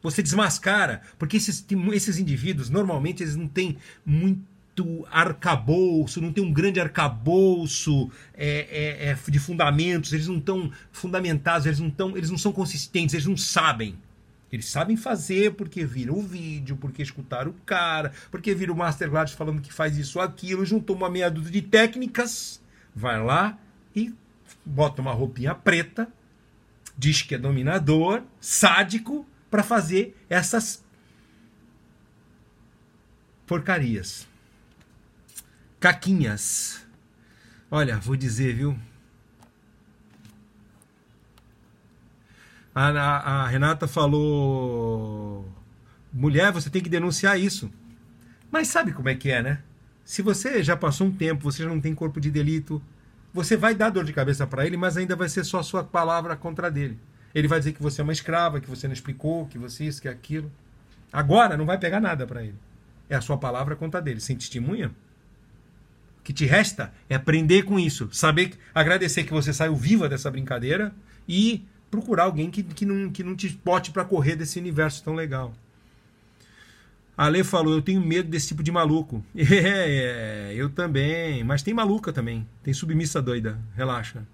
você 0.01 0.22
desmascara. 0.22 1.01
Porque 1.17 1.38
esses, 1.38 1.65
esses 1.93 2.17
indivíduos, 2.17 2.70
normalmente, 2.70 3.24
eles 3.24 3.36
não 3.36 3.48
têm 3.48 3.77
muito 4.05 5.05
arcabouço, 5.12 6.20
não 6.20 6.34
tem 6.34 6.43
um 6.43 6.51
grande 6.51 6.79
arcabouço 6.79 8.10
é, 8.34 9.08
é, 9.08 9.10
é, 9.12 9.17
de 9.29 9.39
fundamentos, 9.39 10.12
eles 10.12 10.27
não 10.27 10.39
estão 10.39 10.72
fundamentados, 10.91 11.67
eles 11.67 11.79
não, 11.79 11.91
tão, 11.91 12.17
eles 12.17 12.32
não 12.32 12.38
são 12.38 12.51
consistentes, 12.51 13.13
eles 13.13 13.27
não 13.27 13.38
sabem. 13.38 13.96
Eles 14.51 14.67
sabem 14.67 14.96
fazer 14.96 15.53
porque 15.53 15.84
viram 15.84 16.15
o 16.15 16.22
vídeo, 16.22 16.77
porque 16.77 17.01
escutaram 17.01 17.51
o 17.51 17.55
cara, 17.65 18.12
porque 18.29 18.53
viram 18.53 18.74
o 18.74 18.77
Master 18.77 19.10
Gladius 19.10 19.36
falando 19.36 19.62
que 19.62 19.74
faz 19.74 19.98
isso 19.98 20.20
ou 20.20 20.25
aquilo, 20.25 20.65
juntou 20.65 20.96
uma 20.96 21.10
meia 21.10 21.29
dúzia 21.29 21.51
de 21.51 21.62
técnicas, 21.63 22.62
vai 22.96 23.24
lá 23.24 23.58
e 23.96 24.13
bota 24.63 25.01
uma 25.01 25.12
roupinha 25.12 25.55
preta, 25.55 26.08
diz 26.98 27.22
que 27.22 27.36
é 27.36 27.38
dominador, 27.38 28.24
sádico, 28.40 29.26
para 29.50 29.64
fazer 29.64 30.18
essas 30.30 30.84
porcarias. 33.46 34.28
Caquinhas. 35.80 36.86
Olha, 37.70 37.98
vou 37.98 38.16
dizer, 38.16 38.56
viu? 38.56 38.78
A, 42.74 42.88
a, 42.88 43.44
a, 43.44 43.48
Renata 43.48 43.88
falou: 43.88 45.48
mulher, 46.12 46.52
você 46.52 46.70
tem 46.70 46.82
que 46.82 46.90
denunciar 46.90 47.40
isso. 47.40 47.72
Mas 48.52 48.68
sabe 48.68 48.92
como 48.92 49.10
é 49.10 49.16
que 49.16 49.30
é, 49.30 49.42
né? 49.42 49.62
Se 50.04 50.22
você 50.22 50.64
já 50.64 50.76
passou 50.76 51.08
um 51.08 51.12
tempo, 51.12 51.44
você 51.44 51.64
já 51.64 51.70
não 51.70 51.80
tem 51.80 51.94
corpo 51.94 52.20
de 52.20 52.32
delito, 52.32 52.82
você 53.34 53.58
vai 53.58 53.74
dar 53.74 53.90
dor 53.90 54.06
de 54.06 54.13
cabeça 54.13 54.46
para 54.46 54.66
ele, 54.66 54.78
mas 54.78 54.96
ainda 54.96 55.16
vai 55.16 55.28
ser 55.28 55.44
só 55.44 55.60
a 55.60 55.63
sua 55.63 55.84
palavra 55.84 56.36
contra 56.36 56.70
dele. 56.70 57.00
Ele 57.34 57.48
vai 57.48 57.58
dizer 57.58 57.74
que 57.74 57.82
você 57.82 58.00
é 58.00 58.04
uma 58.04 58.13
escrava, 58.13 58.62
que 58.62 58.70
você 58.70 58.88
não 58.88 58.94
explicou, 58.94 59.48
que 59.48 59.58
você 59.58 59.86
isso, 59.86 60.02
que 60.02 60.08
aquilo. 60.08 60.52
Agora 61.12 61.58
não 61.58 61.66
vai 61.66 61.78
pegar 61.78 62.00
nada 62.00 62.28
para 62.28 62.44
ele. 62.44 62.56
É 63.10 63.16
a 63.16 63.22
sua 63.22 63.38
palavra 63.38 63.75
contra 63.75 64.00
dele. 64.00 64.20
Sem 64.20 64.38
testemunha? 64.38 64.90
O 66.20 66.24
que 66.24 66.32
te 66.32 66.46
resta 66.46 66.94
é 67.10 67.16
aprender 67.16 67.63
com 67.63 67.80
isso, 67.80 68.08
saber 68.13 68.54
agradecer 68.74 69.24
que 69.24 69.34
você 69.34 69.52
saiu 69.52 69.75
viva 69.75 70.08
dessa 70.08 70.32
brincadeira 70.32 70.94
e 71.28 71.66
procurar 71.92 72.24
alguém 72.24 72.50
que, 72.50 72.63
que, 72.63 72.86
não, 72.86 73.12
que 73.12 73.24
não 73.24 73.36
te 73.36 73.50
bote 73.63 73.92
para 73.92 74.06
correr 74.06 74.36
desse 74.36 74.60
universo 74.60 75.04
tão 75.04 75.13
legal. 75.13 75.54
A 77.17 77.27
Lê 77.27 77.43
falou: 77.43 77.74
Eu 77.74 77.82
tenho 77.82 78.01
medo 78.01 78.29
desse 78.29 78.50
tipo 78.50 78.63
de 78.63 78.72
maluco. 78.72 79.24
É, 79.36 80.50
é, 80.50 80.53
eu 80.55 80.70
também. 80.70 81.43
Mas 81.43 81.62
tem 81.62 81.74
maluca 81.74 82.12
também. 82.12 82.48
Tem 82.63 82.74
submissa 82.74 83.22
doida. 83.22 83.60
Relaxa. 83.75 84.25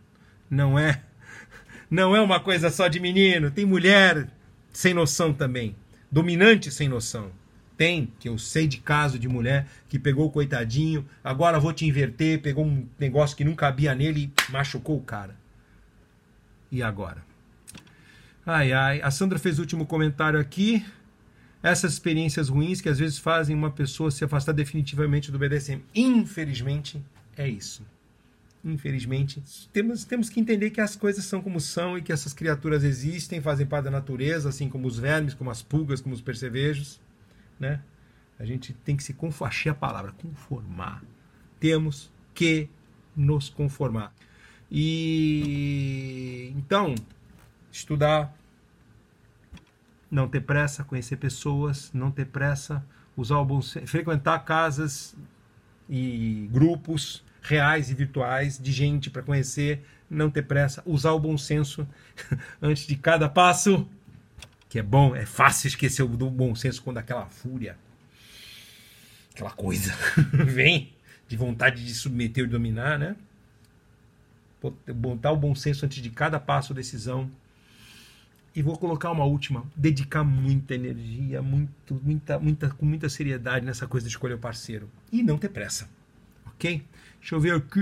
Não 0.50 0.78
é. 0.78 1.02
Não 1.90 2.16
é 2.16 2.22
uma 2.22 2.40
coisa 2.40 2.70
só 2.70 2.88
de 2.88 3.00
menino. 3.00 3.52
Tem 3.52 3.66
mulher 3.66 4.30
sem 4.72 4.94
noção 4.94 5.34
também. 5.34 5.76
Dominante 6.12 6.72
sem 6.72 6.88
noção. 6.88 7.32
Tem, 7.78 8.12
que 8.20 8.28
eu 8.28 8.38
sei 8.38 8.68
de 8.68 8.78
caso 8.78 9.18
de 9.18 9.30
mulher 9.30 9.66
que 9.88 9.98
pegou 9.98 10.28
o 10.28 10.32
coitadinho, 10.32 11.08
agora 11.24 11.62
vou 11.62 11.72
te 11.72 11.86
inverter, 11.86 12.42
pegou 12.42 12.66
um 12.66 12.86
negócio 13.00 13.38
que 13.38 13.46
não 13.46 13.56
cabia 13.56 13.96
nele 13.96 14.30
e 14.50 14.52
machucou 14.52 14.98
o 14.98 15.02
cara. 15.02 15.34
E 16.70 16.84
agora? 16.84 17.24
Ai, 18.46 18.74
ai. 18.74 19.02
A 19.02 19.10
Sandra 19.12 19.40
fez 19.40 19.60
o 19.60 19.62
último 19.62 19.86
comentário 19.86 20.40
aqui. 20.40 20.86
Essas 21.62 21.94
experiências 21.94 22.50
ruins 22.50 22.80
que 22.80 22.90
às 22.90 23.00
vezes 23.00 23.18
fazem 23.18 23.56
uma 23.56 23.70
pessoa 23.70 24.10
se 24.12 24.24
afastar 24.24 24.54
definitivamente 24.54 25.32
do 25.32 25.38
BDSM. 25.38 25.82
Infelizmente, 25.94 27.04
é 27.36 27.48
isso. 27.48 27.86
Infelizmente, 28.64 29.42
temos, 29.72 30.04
temos 30.04 30.30
que 30.30 30.40
entender 30.40 30.70
que 30.70 30.82
as 30.82 30.96
coisas 30.96 31.24
são 31.24 31.42
como 31.42 31.60
são 31.60 31.98
e 31.98 32.02
que 32.02 32.12
essas 32.12 32.34
criaturas 32.34 32.84
existem, 32.84 33.42
fazem 33.42 33.66
parte 33.66 33.86
da 33.86 33.92
natureza, 33.92 34.50
assim 34.50 34.68
como 34.70 34.88
os 34.88 35.00
vermes, 35.00 35.34
como 35.34 35.50
as 35.50 35.62
pulgas, 35.62 36.02
como 36.02 36.14
os 36.14 36.22
percevejos. 36.22 37.00
Né? 37.60 37.82
A 38.38 38.46
gente 38.46 38.74
tem 38.74 38.98
que 38.98 39.04
se 39.04 39.14
conformar. 39.14 39.50
Achei 39.50 39.72
a 39.72 39.76
palavra, 39.76 40.12
conformar. 40.12 41.04
Temos 41.60 42.12
que 42.34 42.70
nos 43.16 43.50
conformar. 43.50 44.14
E 44.72 46.54
então, 46.56 46.96
estudar, 47.72 48.38
não 50.10 50.28
ter 50.28 50.42
pressa, 50.42 50.84
conhecer 50.84 51.18
pessoas, 51.18 51.92
não 51.94 52.12
ter 52.12 52.26
pressa, 52.26 52.84
usar 53.16 53.38
o 53.38 53.46
bom 53.46 53.62
senso, 53.62 53.88
frequentar 53.88 54.40
casas 54.40 55.16
e 55.90 56.48
grupos 56.52 57.24
reais 57.42 57.90
e 57.90 57.94
virtuais 57.94 58.58
de 58.58 58.72
gente 58.72 59.10
para 59.10 59.22
conhecer, 59.22 59.86
não 60.10 60.30
ter 60.30 60.44
pressa, 60.44 60.82
usar 60.86 61.12
o 61.12 61.20
bom 61.20 61.38
senso 61.38 61.88
antes 62.62 62.88
de 62.88 62.96
cada 62.96 63.30
passo, 63.30 63.88
que 64.68 64.80
é 64.80 64.84
bom, 64.84 65.16
é 65.16 65.26
fácil 65.26 65.68
esquecer 65.68 66.04
o 66.04 66.08
do 66.08 66.30
bom 66.30 66.56
senso 66.56 66.82
quando 66.82 66.98
aquela 66.98 67.26
fúria, 67.28 67.78
aquela 69.34 69.52
coisa 69.52 69.94
vem 70.34 70.94
de 71.28 71.38
vontade 71.38 71.86
de 71.86 71.94
submeter 71.94 72.46
e 72.46 72.48
dominar, 72.48 72.98
né? 72.98 73.16
Botar 74.94 75.32
o 75.32 75.38
bom 75.38 75.56
senso 75.56 75.86
antes 75.86 76.02
de 76.02 76.10
cada 76.10 76.40
passo, 76.40 76.74
decisão, 76.74 77.32
e 78.56 78.62
vou 78.62 78.78
colocar 78.78 79.12
uma 79.12 79.24
última, 79.24 79.64
dedicar 79.76 80.24
muita 80.24 80.74
energia, 80.74 81.42
muito, 81.42 82.00
muita, 82.04 82.40
muita, 82.40 82.70
com 82.70 82.86
muita 82.86 83.08
seriedade 83.08 83.66
nessa 83.66 83.88
coisa 83.88 84.08
de 84.08 84.12
escolher 84.12 84.34
o 84.34 84.40
parceiro. 84.40 84.90
E 85.12 85.22
não 85.22 85.38
ter 85.38 85.50
pressa. 85.50 85.90
Ok? 86.48 86.84
Deixa 87.20 87.36
eu 87.36 87.40
ver 87.40 87.54
aqui. 87.54 87.80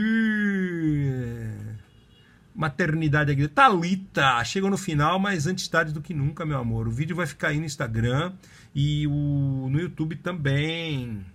Maternidade 2.53 3.31
aqui. 3.31 3.47
Talita, 3.47 4.43
chegou 4.43 4.69
no 4.69 4.77
final, 4.77 5.19
mas 5.19 5.47
antes 5.47 5.67
tarde 5.67 5.93
do 5.93 6.01
que 6.01 6.13
nunca, 6.13 6.45
meu 6.45 6.57
amor. 6.57 6.87
O 6.87 6.91
vídeo 6.91 7.15
vai 7.15 7.27
ficar 7.27 7.49
aí 7.49 7.59
no 7.59 7.65
Instagram 7.65 8.33
e 8.75 9.07
o, 9.07 9.69
no 9.69 9.79
YouTube 9.79 10.15
também. 10.17 11.25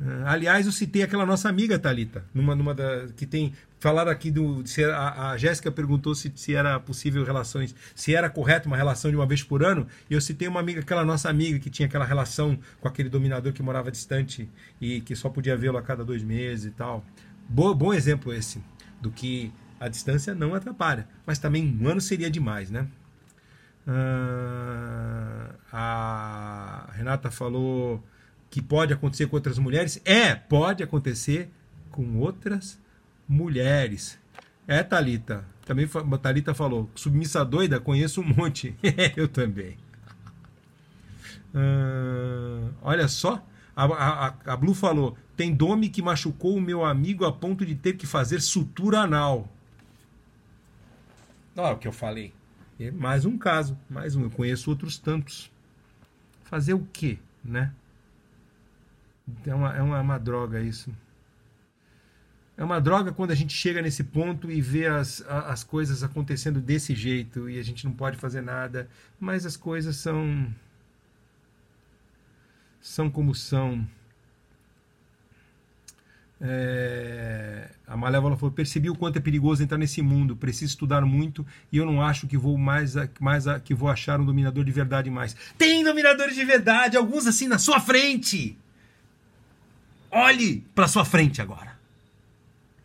Uh, 0.00 0.24
aliás, 0.24 0.64
eu 0.64 0.72
citei 0.72 1.02
aquela 1.02 1.26
nossa 1.26 1.46
amiga 1.46 1.78
Talita, 1.78 2.24
numa, 2.32 2.54
numa 2.54 2.74
da, 2.74 3.08
que 3.14 3.26
tem 3.26 3.52
falaram 3.78 4.10
aqui 4.10 4.30
do 4.30 4.66
se 4.66 4.82
a, 4.84 5.30
a 5.30 5.36
Jéssica 5.36 5.70
perguntou 5.70 6.14
se, 6.14 6.32
se 6.34 6.54
era 6.54 6.80
possível 6.80 7.22
relações, 7.22 7.74
se 7.94 8.14
era 8.14 8.30
correto 8.30 8.66
uma 8.66 8.76
relação 8.76 9.10
de 9.10 9.16
uma 9.16 9.26
vez 9.26 9.42
por 9.42 9.62
ano. 9.62 9.86
E 10.08 10.14
eu 10.14 10.20
citei 10.20 10.48
uma 10.48 10.60
amiga, 10.60 10.80
aquela 10.80 11.04
nossa 11.04 11.28
amiga 11.28 11.58
que 11.58 11.68
tinha 11.68 11.86
aquela 11.86 12.04
relação 12.04 12.58
com 12.80 12.88
aquele 12.88 13.10
dominador 13.10 13.52
que 13.52 13.62
morava 13.62 13.90
distante 13.90 14.48
e 14.80 15.02
que 15.02 15.14
só 15.14 15.28
podia 15.28 15.56
vê-lo 15.56 15.76
a 15.76 15.82
cada 15.82 16.02
dois 16.02 16.22
meses 16.22 16.66
e 16.66 16.70
tal. 16.70 17.04
Bo, 17.48 17.74
bom 17.74 17.92
exemplo 17.92 18.32
esse 18.32 18.62
do 19.00 19.10
que 19.10 19.52
a 19.78 19.88
distância 19.88 20.34
não 20.34 20.54
atrapalha, 20.54 21.06
mas 21.26 21.38
também 21.38 21.78
um 21.80 21.88
ano 21.88 22.00
seria 22.00 22.30
demais, 22.30 22.70
né? 22.70 22.86
Uh, 23.86 25.54
a 25.72 26.90
Renata 26.92 27.30
falou 27.30 28.02
que 28.50 28.60
pode 28.60 28.92
acontecer 28.92 29.26
com 29.26 29.36
outras 29.36 29.58
mulheres. 29.58 30.00
É, 30.04 30.34
pode 30.34 30.82
acontecer 30.82 31.48
com 31.90 32.18
outras 32.18 32.78
mulheres. 33.28 34.18
É, 34.66 34.82
Talita. 34.82 35.44
Também 35.64 35.88
Talita 36.20 36.52
falou, 36.52 36.90
submissa 36.94 37.44
doida, 37.44 37.78
conheço 37.78 38.20
um 38.20 38.24
monte. 38.24 38.74
Eu 39.16 39.28
também. 39.28 39.78
Uh, 41.54 42.72
olha 42.82 43.08
só, 43.08 43.44
a, 43.74 43.84
a, 43.84 44.34
a 44.44 44.56
Blue 44.56 44.74
falou: 44.74 45.16
tem 45.36 45.54
dome 45.54 45.88
que 45.88 46.02
machucou 46.02 46.56
o 46.56 46.60
meu 46.60 46.84
amigo 46.84 47.24
a 47.24 47.32
ponto 47.32 47.64
de 47.64 47.74
ter 47.74 47.94
que 47.94 48.06
fazer 48.06 48.40
sutura 48.40 49.00
anal. 49.00 49.48
Olha 51.56 51.74
o 51.74 51.78
que 51.78 51.88
eu 51.88 51.92
falei. 51.92 52.32
É 52.78 52.90
mais 52.90 53.24
um 53.24 53.36
caso, 53.36 53.76
mais 53.88 54.16
um. 54.16 54.22
Eu 54.22 54.30
conheço 54.30 54.70
outros 54.70 54.98
tantos. 54.98 55.50
Fazer 56.44 56.74
o 56.74 56.86
quê, 56.92 57.18
né? 57.44 57.72
É 59.46 59.54
uma, 59.54 59.76
é 59.76 59.82
uma, 59.82 59.98
é 59.98 60.00
uma 60.00 60.18
droga 60.18 60.60
isso. 60.60 60.90
É 62.60 62.62
uma 62.62 62.78
droga 62.78 63.10
quando 63.10 63.30
a 63.30 63.34
gente 63.34 63.54
chega 63.54 63.80
nesse 63.80 64.04
ponto 64.04 64.50
e 64.50 64.60
vê 64.60 64.86
as, 64.86 65.24
as 65.26 65.64
coisas 65.64 66.02
acontecendo 66.02 66.60
desse 66.60 66.94
jeito 66.94 67.48
e 67.48 67.58
a 67.58 67.62
gente 67.62 67.86
não 67.86 67.92
pode 67.92 68.18
fazer 68.18 68.42
nada, 68.42 68.86
mas 69.18 69.46
as 69.46 69.56
coisas 69.56 69.96
são. 69.96 70.46
são 72.78 73.08
como 73.08 73.34
são. 73.34 73.86
É, 76.38 77.70
a 77.86 77.96
Malévola 77.96 78.36
falou: 78.36 78.52
percebi 78.52 78.90
o 78.90 78.94
quanto 78.94 79.16
é 79.16 79.20
perigoso 79.20 79.62
entrar 79.62 79.78
nesse 79.78 80.02
mundo, 80.02 80.36
preciso 80.36 80.72
estudar 80.72 81.02
muito 81.06 81.46
e 81.72 81.78
eu 81.78 81.86
não 81.86 82.02
acho 82.02 82.26
que 82.26 82.36
vou 82.36 82.58
mais, 82.58 82.94
mais 83.18 83.44
que 83.64 83.74
vou 83.74 83.88
achar 83.88 84.20
um 84.20 84.24
dominador 84.26 84.64
de 84.64 84.70
verdade 84.70 85.08
mais. 85.08 85.34
Tem 85.56 85.82
dominadores 85.82 86.34
de 86.34 86.44
verdade, 86.44 86.94
alguns 86.94 87.26
assim 87.26 87.48
na 87.48 87.58
sua 87.58 87.80
frente. 87.80 88.58
Olhe 90.10 90.60
para 90.74 90.88
sua 90.88 91.04
frente 91.04 91.40
agora. 91.40 91.78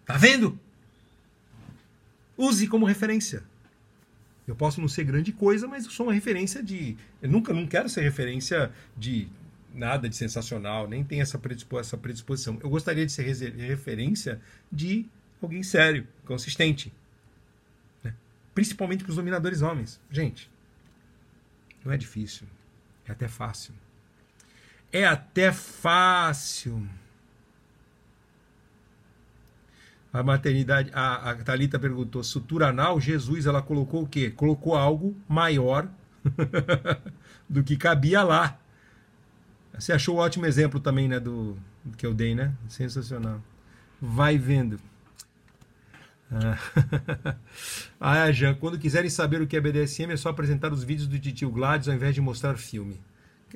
Tá 0.06 0.18
vendo? 0.18 0.60
Use 2.38 2.68
como 2.68 2.86
referência. 2.86 3.44
Eu 4.48 4.56
posso 4.56 4.80
não 4.80 4.88
ser 4.88 5.04
grande 5.04 5.32
coisa, 5.32 5.68
mas 5.68 5.86
eu 5.86 5.92
sou 5.92 6.06
uma 6.06 6.14
referência 6.14 6.62
de. 6.62 6.96
Eu 7.22 7.30
nunca 7.30 7.52
não 7.52 7.66
quero 7.66 7.90
ser 7.90 8.02
referência 8.02 8.72
de 8.96 9.28
nada 9.74 10.08
de 10.08 10.16
sensacional, 10.16 10.88
nem 10.88 11.04
tem 11.04 11.20
essa, 11.20 11.40
essa 11.80 11.98
predisposição. 11.98 12.60
Eu 12.62 12.70
gostaria 12.70 13.06
de 13.06 13.12
ser 13.12 13.24
referência 13.24 14.40
de 14.72 15.06
alguém 15.42 15.64
sério, 15.64 16.08
consistente. 16.26 16.94
Né? 18.04 18.14
Principalmente 18.54 19.04
para 19.04 19.10
os 19.10 19.16
dominadores 19.18 19.62
homens. 19.62 20.00
Gente, 20.12 20.50
não 21.84 21.92
é 21.92 21.98
difícil. 21.98 22.48
É 23.08 23.12
até 23.12 23.28
fácil. 23.28 23.74
É 24.92 25.06
até 25.06 25.52
fácil. 25.52 26.88
A 30.16 30.24
maternidade, 30.24 30.90
a, 30.94 31.32
a 31.32 31.36
Thalita 31.36 31.78
perguntou, 31.78 32.24
sutura 32.24 32.70
anal, 32.70 33.02
Jesus, 33.02 33.48
ela 33.48 33.62
colocou 33.62 34.04
o 34.04 34.08
quê? 34.08 34.32
Colocou 34.32 34.74
algo 34.74 35.14
maior 35.28 35.90
do 37.50 37.62
que 37.62 37.76
cabia 37.76 38.24
lá. 38.24 38.58
Você 39.78 39.92
achou 39.92 40.16
um 40.16 40.20
ótimo 40.20 40.46
exemplo 40.46 40.80
também, 40.80 41.10
né, 41.10 41.20
do, 41.20 41.58
do 41.84 41.98
que 41.98 42.06
eu 42.06 42.14
dei, 42.14 42.34
né? 42.34 42.54
Sensacional. 42.70 43.44
Vai 44.02 44.38
vendo. 44.38 44.80
Ah, 46.32 47.36
ah 48.00 48.32
Jean, 48.32 48.54
quando 48.54 48.80
quiserem 48.80 49.10
saber 49.10 49.42
o 49.42 49.48
que 49.48 49.58
é 49.58 49.60
BDSM, 49.60 50.14
é 50.14 50.16
só 50.16 50.30
apresentar 50.30 50.72
os 50.72 50.82
vídeos 50.82 51.10
do 51.10 51.20
Titio 51.20 51.52
Gladys 51.52 51.90
ao 51.90 51.94
invés 51.94 52.16
de 52.16 52.22
mostrar 52.22 52.56
filme. 52.56 53.02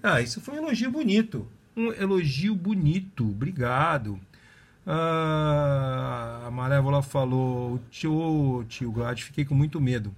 Ah, 0.03 0.19
isso 0.19 0.41
foi 0.41 0.55
um 0.55 0.65
elogio 0.65 0.91
bonito. 0.91 1.47
Um 1.73 1.93
elogio 1.93 2.53
bonito. 2.53 3.29
Obrigado. 3.29 4.19
Ah, 4.91 6.45
a 6.47 6.51
Malévola 6.51 7.03
falou: 7.03 7.79
Tio, 7.91 8.65
tio 8.67 8.91
Gladys, 8.91 9.25
fiquei 9.25 9.45
com 9.45 9.53
muito 9.53 9.79
medo. 9.79 10.11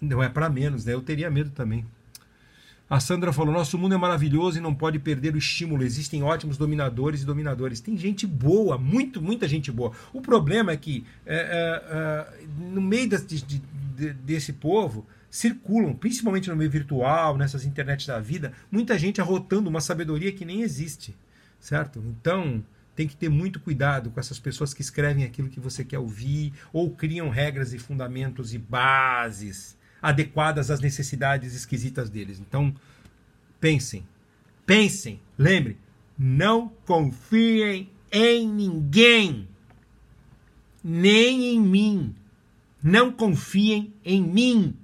Não 0.00 0.20
é 0.20 0.28
para 0.28 0.50
menos, 0.50 0.84
né? 0.84 0.94
Eu 0.94 1.00
teria 1.00 1.30
medo 1.30 1.50
também. 1.50 1.86
A 2.90 2.98
Sandra 2.98 3.32
falou: 3.32 3.54
nosso 3.54 3.78
mundo 3.78 3.94
é 3.94 3.96
maravilhoso 3.96 4.58
e 4.58 4.60
não 4.60 4.74
pode 4.74 4.98
perder 4.98 5.32
o 5.32 5.38
estímulo. 5.38 5.84
Existem 5.84 6.24
ótimos 6.24 6.58
dominadores 6.58 7.22
e 7.22 7.24
dominadores. 7.24 7.80
Tem 7.80 7.96
gente 7.96 8.26
boa, 8.26 8.76
muito, 8.76 9.22
muita 9.22 9.46
gente 9.46 9.70
boa. 9.70 9.92
O 10.12 10.20
problema 10.20 10.72
é 10.72 10.76
que 10.76 11.06
é, 11.24 11.36
é, 11.36 11.94
é, 11.96 12.46
no 12.72 12.80
meio 12.80 13.08
de, 13.08 13.42
de, 13.42 13.62
de, 13.96 14.12
desse 14.12 14.54
povo 14.54 15.06
circulam, 15.30 15.94
principalmente 15.94 16.50
no 16.50 16.56
meio 16.56 16.70
virtual, 16.70 17.36
nessas 17.36 17.64
internets 17.64 18.06
da 18.06 18.18
vida, 18.18 18.52
muita 18.72 18.98
gente 18.98 19.20
arrotando 19.20 19.70
uma 19.70 19.80
sabedoria 19.80 20.32
que 20.32 20.44
nem 20.44 20.62
existe, 20.62 21.14
certo? 21.60 22.02
Então 22.04 22.64
tem 22.98 23.06
que 23.06 23.14
ter 23.14 23.28
muito 23.28 23.60
cuidado 23.60 24.10
com 24.10 24.18
essas 24.18 24.40
pessoas 24.40 24.74
que 24.74 24.82
escrevem 24.82 25.22
aquilo 25.22 25.48
que 25.48 25.60
você 25.60 25.84
quer 25.84 26.00
ouvir 26.00 26.52
ou 26.72 26.90
criam 26.90 27.28
regras 27.28 27.72
e 27.72 27.78
fundamentos 27.78 28.52
e 28.52 28.58
bases 28.58 29.78
adequadas 30.02 30.68
às 30.68 30.80
necessidades 30.80 31.54
esquisitas 31.54 32.10
deles. 32.10 32.40
Então, 32.40 32.74
pensem, 33.60 34.04
pensem, 34.66 35.20
lembre, 35.38 35.78
não 36.18 36.72
confiem 36.84 37.88
em 38.10 38.48
ninguém, 38.48 39.46
nem 40.82 41.54
em 41.54 41.60
mim. 41.60 42.16
Não 42.82 43.12
confiem 43.12 43.94
em 44.04 44.20
mim. 44.20 44.76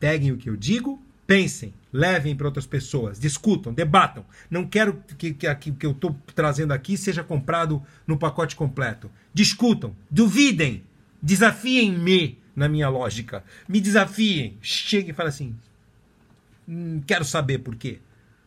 Peguem 0.00 0.32
o 0.32 0.38
que 0.38 0.48
eu 0.48 0.56
digo, 0.56 0.98
pensem, 1.26 1.74
levem 1.92 2.36
para 2.36 2.46
outras 2.46 2.66
pessoas, 2.66 3.18
discutam, 3.18 3.72
debatam. 3.72 4.24
Não 4.50 4.66
quero 4.66 5.02
que, 5.16 5.32
que, 5.32 5.54
que, 5.54 5.72
que 5.72 5.86
eu 5.86 5.92
estou 5.92 6.16
trazendo 6.34 6.72
aqui 6.72 6.96
seja 6.96 7.24
comprado 7.24 7.82
no 8.06 8.18
pacote 8.18 8.54
completo. 8.54 9.10
Discutam, 9.32 9.94
duvidem, 10.10 10.84
Desafiem-me 11.20 12.38
na 12.54 12.68
minha 12.68 12.88
lógica. 12.88 13.44
Me 13.68 13.80
desafiem. 13.80 14.56
Chegue 14.62 15.10
e 15.10 15.14
fale 15.14 15.28
assim: 15.28 15.56
hum, 16.66 17.00
quero 17.06 17.24
saber 17.24 17.58
por 17.58 17.74
quê. 17.76 17.98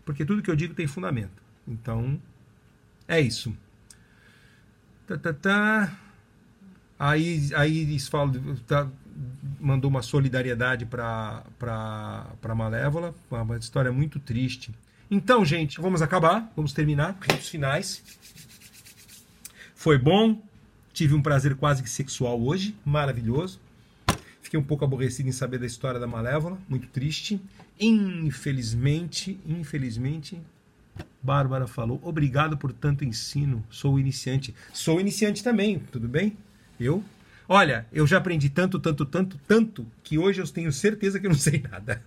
Porque 0.06 0.26
tudo 0.26 0.42
que 0.42 0.50
eu 0.50 0.56
digo 0.56 0.74
tem 0.74 0.88
fundamento. 0.88 1.42
Então, 1.68 2.20
é 3.08 3.20
isso. 3.20 3.56
Tá, 5.06 5.18
tá, 5.18 5.34
tá. 5.34 6.00
Aí, 6.98 7.50
aí 7.56 8.00
fala, 8.00 8.32
tá, 8.68 8.88
mandou 9.60 9.90
uma 9.90 10.02
solidariedade 10.02 10.86
para 10.86 11.44
Malévola, 12.56 13.14
uma 13.30 13.58
história 13.58 13.92
muito 13.92 14.20
triste. 14.20 14.72
Então, 15.10 15.44
gente, 15.44 15.80
vamos 15.82 16.02
acabar, 16.02 16.52
vamos 16.56 16.74
terminar, 16.74 17.18
ritos 17.22 17.50
finais. 17.50 18.02
Foi 19.76 19.98
bom, 19.98 20.42
Tive 20.94 21.14
um 21.14 21.22
prazer 21.22 21.56
quase 21.56 21.82
que 21.82 21.90
sexual 21.90 22.42
hoje, 22.42 22.76
maravilhoso. 22.84 23.60
Fiquei 24.42 24.60
um 24.60 24.64
pouco 24.64 24.84
aborrecido 24.84 25.30
em 25.30 25.32
saber 25.32 25.58
da 25.58 25.66
história 25.66 26.00
da 26.00 26.08
Malévola, 26.08 26.58
muito 26.68 26.88
triste. 26.88 27.42
Infelizmente, 27.80 29.40
infelizmente, 29.46 30.40
Bárbara 31.24 31.66
falou: 31.66 32.00
"Obrigado 32.04 32.58
por 32.58 32.74
tanto 32.74 33.06
ensino. 33.06 33.64
Sou 33.70 33.98
iniciante. 33.98 34.54
Sou 34.74 35.00
iniciante 35.00 35.44
também, 35.44 35.80
tudo 35.80 36.08
bem? 36.10 36.38
Eu 36.80 37.04
Olha, 37.54 37.86
eu 37.92 38.08
já 38.08 38.18
aprendi 38.18 38.50
tanto, 38.50 38.80
tanto, 38.80 39.06
tanto, 39.06 39.38
tanto 39.48 39.86
que 40.04 40.18
hoje 40.18 40.42
eu 40.42 40.48
tenho 40.48 40.72
certeza 40.72 41.20
que 41.20 41.26
eu 41.26 41.32
não 41.32 41.38
sei 41.38 41.62
nada. 41.70 42.02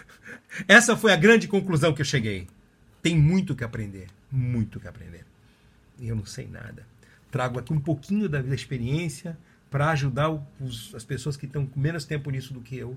Essa 0.66 0.96
foi 0.96 1.12
a 1.12 1.16
grande 1.16 1.46
conclusão 1.46 1.92
que 1.92 2.00
eu 2.00 2.06
cheguei. 2.06 2.48
Tem 3.02 3.16
muito 3.16 3.54
que 3.54 3.64
aprender, 3.64 4.06
muito 4.30 4.80
que 4.80 4.88
aprender. 4.88 5.26
E 5.98 6.08
eu 6.08 6.16
não 6.16 6.24
sei 6.24 6.46
nada 6.46 6.86
trago 7.30 7.58
aqui 7.58 7.72
um 7.72 7.80
pouquinho 7.80 8.28
da, 8.28 8.40
experiência 8.54 9.38
para 9.70 9.90
ajudar 9.90 10.30
os, 10.60 10.94
as 10.94 11.04
pessoas 11.04 11.36
que 11.36 11.46
estão 11.46 11.66
com 11.66 11.78
menos 11.78 12.04
tempo 12.04 12.30
nisso 12.30 12.54
do 12.54 12.60
que 12.60 12.76
eu 12.76 12.96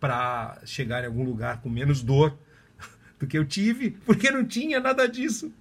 para 0.00 0.58
chegar 0.64 1.02
em 1.02 1.06
algum 1.06 1.24
lugar 1.24 1.60
com 1.60 1.68
menos 1.68 2.02
dor 2.02 2.36
do 3.18 3.26
que 3.26 3.36
eu 3.36 3.44
tive, 3.44 3.90
porque 3.90 4.30
não 4.30 4.44
tinha 4.44 4.80
nada 4.80 5.06
disso 5.06 5.52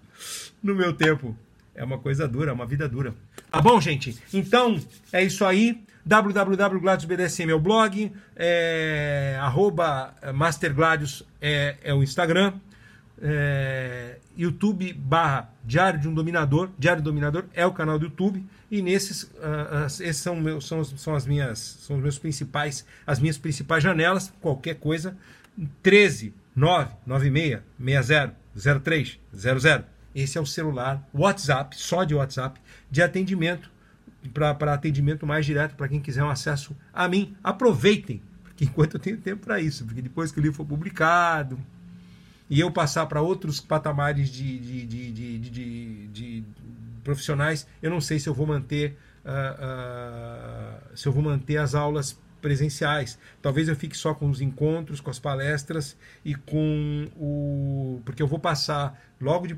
no 0.64 0.76
meu 0.76 0.94
tempo. 0.94 1.38
É 1.76 1.84
uma 1.84 1.98
coisa 1.98 2.28
dura, 2.28 2.52
é 2.52 2.54
uma 2.54 2.66
vida 2.66 2.88
dura. 2.88 3.14
Tá 3.52 3.62
bom, 3.62 3.80
gente? 3.82 4.18
Então, 4.34 4.80
é 5.12 5.24
isso 5.24 5.44
aí. 5.44 5.84
www.gladiosbdsm 6.06 7.50
é 7.50 7.54
o 7.54 7.60
blog, 7.60 8.12
é, 8.36 9.38
arroba 9.42 10.14
mastergladios 10.34 11.24
é, 11.42 11.76
é 11.84 11.94
o 11.94 12.02
Instagram 12.02 12.54
é, 13.22 14.18
YouTube 14.38 14.92
barra 14.94 15.50
Diário 15.64 16.00
de 16.00 16.08
um 16.08 16.14
Dominador, 16.14 16.70
Diário 16.78 17.02
do 17.02 17.06
Dominador 17.06 17.46
é 17.54 17.66
o 17.66 17.72
canal 17.72 17.98
do 17.98 18.06
YouTube 18.06 18.44
e 18.70 18.82
nesses 18.82 19.24
uh, 19.24 19.86
esses 19.86 20.18
são, 20.18 20.36
meus, 20.36 20.68
são, 20.68 20.84
são 20.84 21.16
as 21.16 21.26
minhas 21.26 21.60
são 21.60 21.96
os 21.96 22.02
meus 22.02 22.20
principais 22.20 22.86
as 23.08 23.20
minhas 23.20 23.38
principais 23.38 23.82
janelas 23.82 24.34
qualquer 24.42 24.76
coisa 24.76 25.16
13 25.82 26.34
9 26.56 26.92
96 27.06 27.62
60 28.54 28.80
03 28.84 29.20
00 29.34 29.86
esse 30.16 30.38
é 30.38 30.42
o 30.42 30.46
celular 30.46 31.06
WhatsApp 31.14 31.76
só 31.78 32.06
de 32.06 32.16
WhatsApp 32.16 32.60
de 32.90 33.02
atendimento 33.02 33.70
para 34.34 34.74
atendimento 34.74 35.28
mais 35.28 35.46
direto 35.46 35.76
para 35.76 35.88
quem 35.88 36.00
quiser 36.00 36.24
um 36.24 36.30
acesso 36.30 36.76
a 36.94 37.08
mim. 37.08 37.36
Aproveitem 37.44 38.22
porque 38.44 38.64
enquanto 38.64 38.96
eu 38.96 39.00
tenho 39.00 39.18
tempo 39.18 39.46
para 39.46 39.60
isso 39.60 39.84
porque 39.86 40.02
depois 40.02 40.32
que 40.32 40.40
o 40.40 40.42
livro 40.42 40.56
for 40.56 40.66
publicado 40.66 41.60
e 42.50 42.60
eu 42.60 42.72
passar 42.72 43.06
para 43.08 43.22
outros 43.22 43.60
patamares 43.60 44.30
de, 44.30 44.60
de, 44.60 45.12
de, 45.12 46.08
de, 46.08 46.44
profissionais, 47.04 47.68
eu 47.82 47.90
não 47.90 48.00
sei 48.00 48.20
se 48.20 48.30
eu 48.30 48.34
vou 48.34 48.48
manter 48.48 48.98
uh, 49.26 50.84
uh, 50.92 50.98
se 50.98 51.08
eu 51.08 51.12
vou 51.12 51.22
manter 51.22 51.58
as 51.58 51.76
aulas 51.76 52.18
presenciais. 52.46 53.18
Talvez 53.42 53.68
eu 53.68 53.76
fique 53.76 53.98
só 53.98 54.14
com 54.14 54.30
os 54.30 54.40
encontros, 54.40 55.02
com 55.02 55.10
as 55.10 55.18
palestras 55.18 55.98
e 56.24 56.36
com 56.36 57.08
o 57.18 58.00
porque 58.06 58.22
eu 58.22 58.28
vou 58.28 58.38
passar 58.38 59.04
logo 59.20 59.48
de 59.48 59.58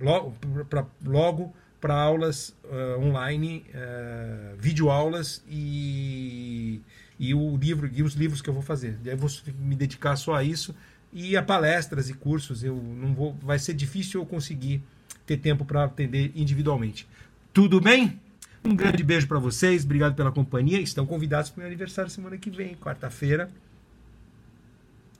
logo 0.00 0.32
para 0.70 0.86
logo 1.04 1.52
para 1.80 1.94
aulas 1.94 2.54
uh, 2.64 3.00
online, 3.00 3.64
uh, 3.74 4.56
videoaulas 4.56 5.42
e, 5.48 6.80
e 7.18 7.34
o 7.34 7.56
livro 7.56 7.90
e 7.92 8.04
os 8.04 8.14
livros 8.14 8.40
que 8.40 8.48
eu 8.48 8.54
vou 8.54 8.62
fazer. 8.62 8.96
Aí 9.04 9.10
eu 9.10 9.16
vou 9.16 9.28
me 9.58 9.74
dedicar 9.74 10.14
só 10.14 10.36
a 10.36 10.44
isso 10.44 10.72
e 11.12 11.36
a 11.36 11.42
palestras 11.42 12.08
e 12.08 12.14
cursos. 12.14 12.62
Eu 12.62 12.76
não 12.76 13.12
vou, 13.12 13.36
vai 13.42 13.58
ser 13.58 13.74
difícil 13.74 14.20
eu 14.20 14.26
conseguir 14.26 14.80
ter 15.26 15.38
tempo 15.38 15.64
para 15.64 15.82
atender 15.82 16.30
individualmente. 16.36 17.08
Tudo 17.52 17.80
bem? 17.80 18.20
Um 18.62 18.76
grande 18.76 19.02
beijo 19.02 19.26
para 19.26 19.38
vocês, 19.38 19.84
obrigado 19.84 20.14
pela 20.14 20.30
companhia. 20.30 20.78
Estão 20.80 21.06
convidados 21.06 21.48
para 21.50 21.58
o 21.58 21.60
meu 21.60 21.66
aniversário 21.66 22.10
semana 22.10 22.36
que 22.36 22.50
vem, 22.50 22.74
quarta-feira. 22.74 23.50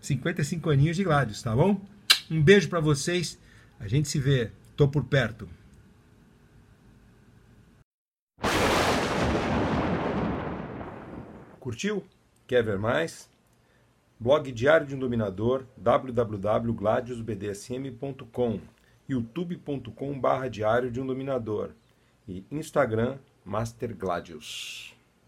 55 0.00 0.68
aninhos 0.68 0.96
de 0.96 1.04
Gládios, 1.04 1.40
tá 1.42 1.56
bom? 1.56 1.80
Um 2.30 2.42
beijo 2.42 2.68
para 2.68 2.80
vocês. 2.80 3.38
A 3.78 3.88
gente 3.88 4.08
se 4.08 4.18
vê. 4.18 4.50
Tô 4.76 4.86
por 4.86 5.04
perto. 5.04 5.48
Curtiu? 11.58 12.04
Quer 12.46 12.62
ver 12.62 12.78
mais? 12.78 13.30
Blog 14.18 14.52
Diário 14.52 14.86
de 14.86 14.94
um 14.94 14.98
Dominador, 14.98 15.64
www.gladiusbdsm.com, 15.78 18.60
youtube.com 19.08 20.20
barra 20.20 20.48
Diário 20.48 20.90
de 20.90 21.00
um 21.00 21.06
Dominador 21.06 21.70
e 22.28 22.44
Instagram 22.50 23.16
Master 23.44 23.88
Gladius. 23.88 24.99